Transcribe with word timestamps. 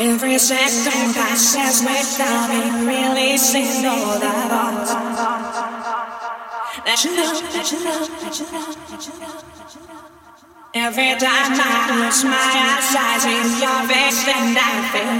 Every 0.00 0.38
second 0.38 1.14
passes 1.14 1.82
without 1.82 2.48
me 2.48 2.62
releasing 2.86 3.86
all 3.86 4.18
the 4.18 4.30
thoughts 4.48 4.92
that 6.84 7.04
you 7.04 7.16
know, 7.16 7.40
that 7.52 7.70
you 7.70 7.84
know, 7.84 8.06
that 8.06 8.38
you 8.38 8.46
know, 8.50 8.72
that 8.88 9.06
you 9.06 9.80
know. 9.86 10.09
Every 10.72 11.18
time 11.18 11.50
I 11.50 11.90
close 11.90 12.22
my 12.22 12.38
eyes, 12.38 12.94
I 12.94 13.18
see 13.18 13.58
your 13.58 13.82
face 13.90 14.22
and 14.22 14.54
I 14.54 14.86
feel 14.94 15.18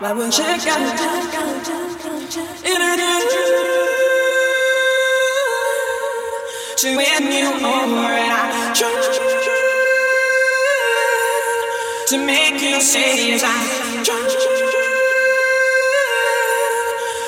Why 0.00 0.12
would 0.16 0.32
you 0.32 0.44
go 0.64 0.72
in 2.64 2.80
a 2.80 2.96
to 6.78 6.88
win 6.96 7.24
you 7.30 7.48
over 7.52 8.16
and 8.16 8.32
I 8.32 8.72
try 8.74 8.90
to 12.08 12.16
make 12.24 12.62
you 12.62 12.80
say 12.80 13.28
yes, 13.28 13.42
I 13.44 13.46
try 14.02 14.24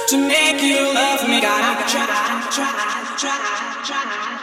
to 0.09 0.17
make 0.17 0.63
you 0.63 0.81
love 0.95 1.29
me. 1.29 1.41
Gotta 1.43 1.85
try, 1.93 2.07
try, 2.51 2.73
try, 3.19 3.37
try, 3.85 4.01
try, 4.03 4.34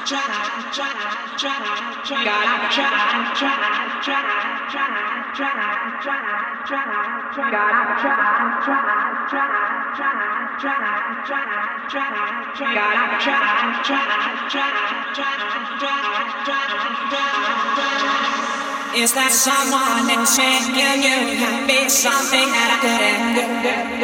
Is 18.93 19.13
that 19.13 19.31
someone 19.31 20.09
else 20.11 20.37
making 20.37 21.03
you 21.03 21.37
happy? 21.39 21.87
Something 21.89 22.49
that 22.51 22.69
I 22.75 22.83
couldn't 22.83 24.01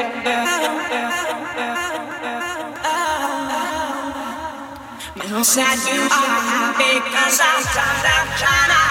do. 5.27 5.33
My 5.33 5.35
whole 5.35 5.43
said 5.43 5.75
you 5.91 5.99
are 5.99 6.07
happy 6.07 6.99
Cause 7.03 7.39
I'm 7.43 7.63
tired 7.75 8.07
of 8.15 8.27
trying 8.39 8.71
to 8.71 8.87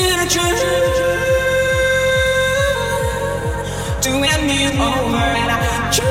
In 0.00 0.16
a 0.18 0.26
To 4.02 4.10
me 4.46 4.58
over 4.80 5.26
and 5.40 5.50
I 5.50 5.58
try 5.92 6.08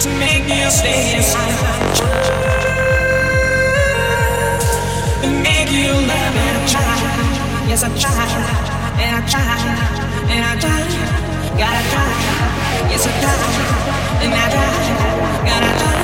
to 0.00 0.08
make 0.18 0.46
you 0.48 0.70
stay 0.70 1.22
and 5.22 5.34
make 5.42 5.70
you 5.70 5.92
love 5.92 6.36
and 6.36 6.56
I 6.58 6.66
try. 6.66 6.98
Yes, 7.68 7.82
I 7.82 7.86
try 7.96 8.12
and 9.00 9.14
I 9.16 9.26
try 9.28 9.42
and 10.30 10.44
I 10.44 10.60
try. 10.60 11.23
Gotta 11.56 11.88
try. 11.88 12.10
Yes, 12.90 13.06
I 13.06 13.12
try 13.20 13.34
and 14.24 14.34
I 14.34 14.50
try. 14.50 15.46
Gotta 15.46 15.78
try 15.78 16.03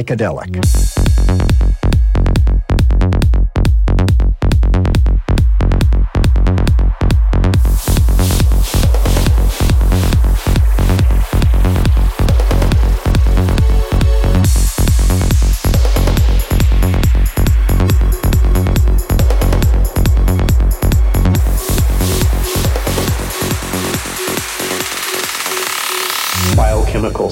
psychedelic. 0.00 0.60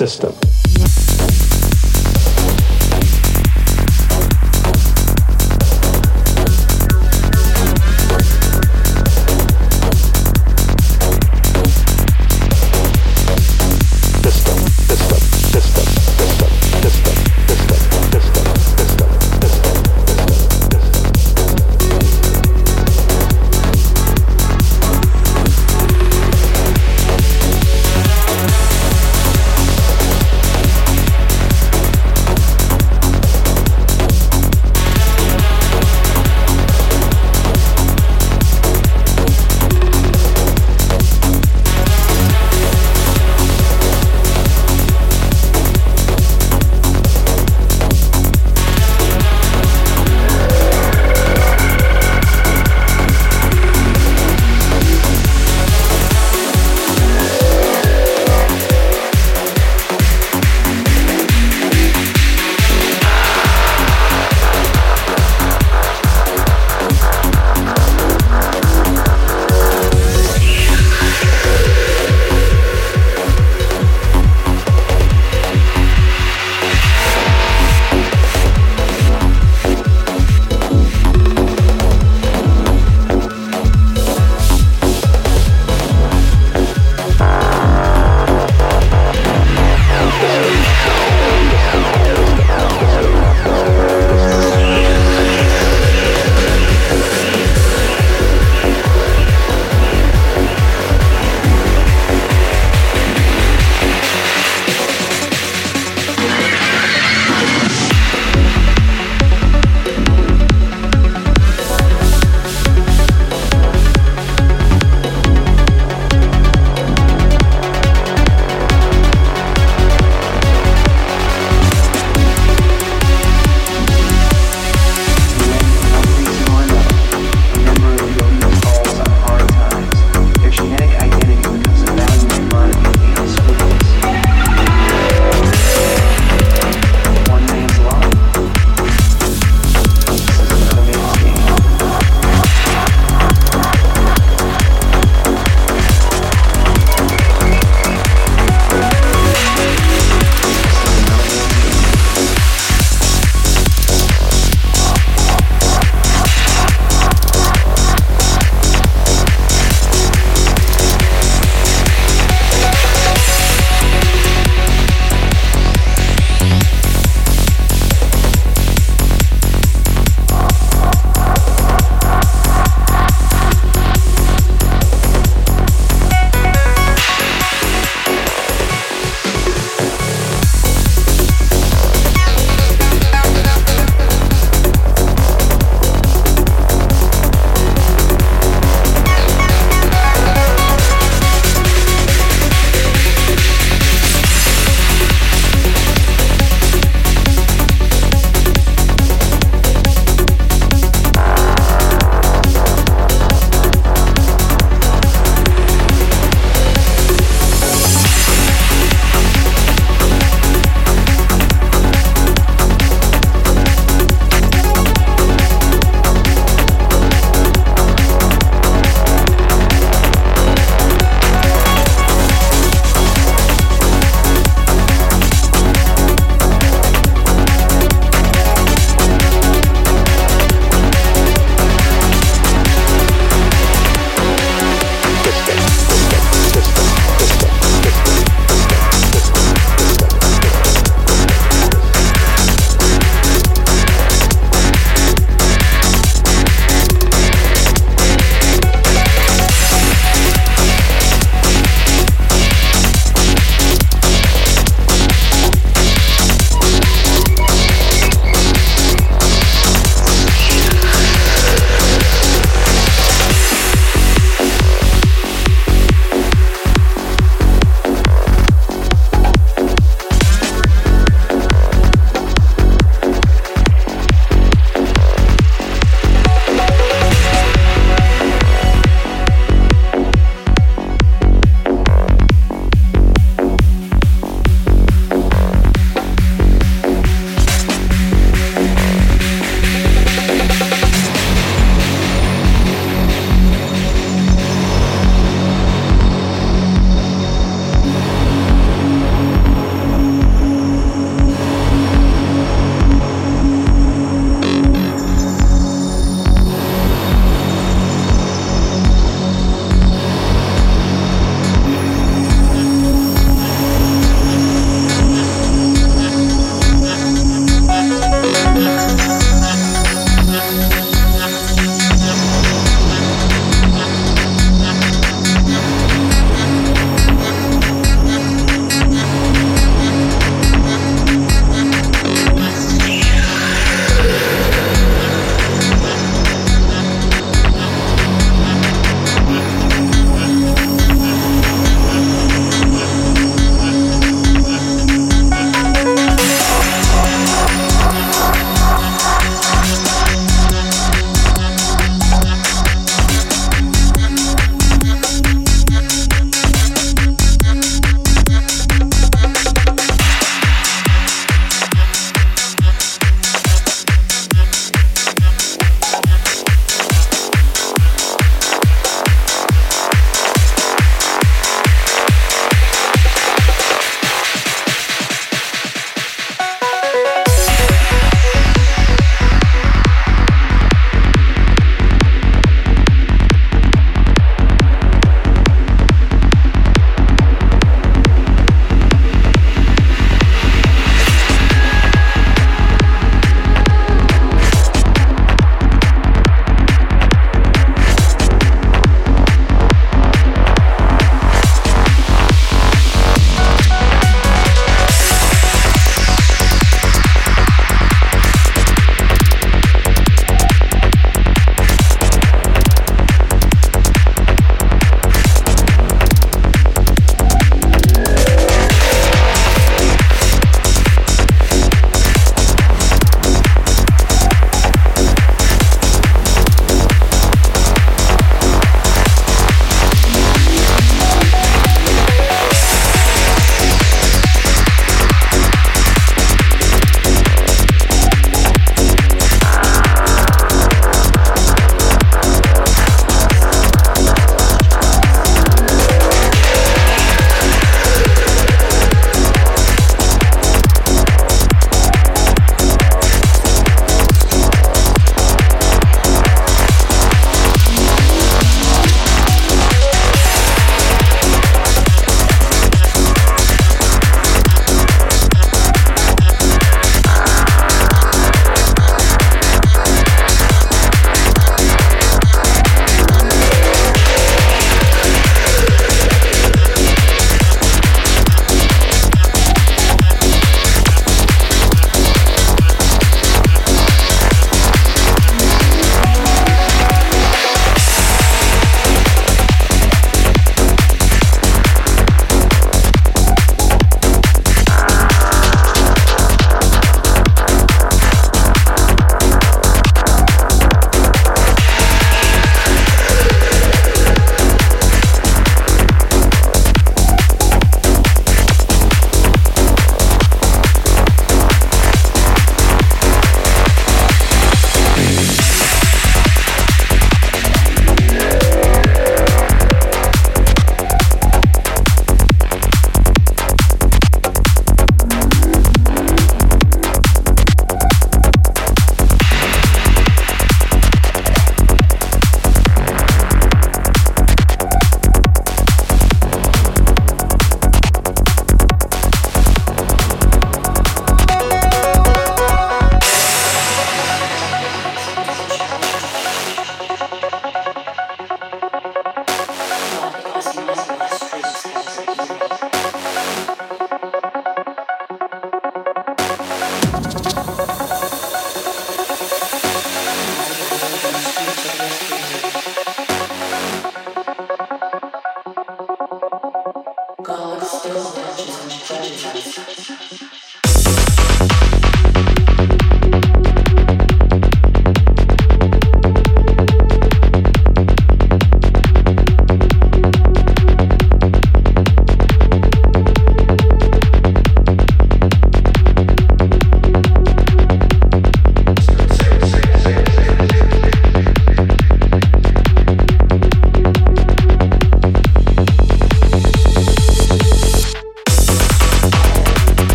system. 0.00 0.39